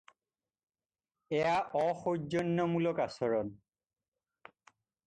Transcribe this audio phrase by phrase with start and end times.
[1.39, 3.55] এয়া অসৌজন্যমূলক আচৰণ।